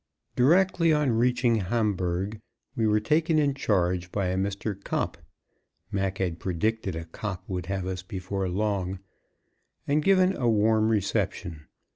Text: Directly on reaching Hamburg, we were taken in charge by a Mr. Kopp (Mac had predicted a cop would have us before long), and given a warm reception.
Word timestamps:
Directly 0.35 0.91
on 0.91 1.11
reaching 1.11 1.57
Hamburg, 1.57 2.39
we 2.75 2.87
were 2.87 2.99
taken 2.99 3.37
in 3.37 3.53
charge 3.53 4.11
by 4.11 4.29
a 4.29 4.35
Mr. 4.35 4.73
Kopp 4.83 5.15
(Mac 5.91 6.17
had 6.17 6.39
predicted 6.39 6.95
a 6.95 7.05
cop 7.05 7.47
would 7.47 7.67
have 7.67 7.85
us 7.85 8.01
before 8.01 8.49
long), 8.49 8.97
and 9.87 10.01
given 10.01 10.35
a 10.35 10.49
warm 10.49 10.89
reception. 10.89 11.67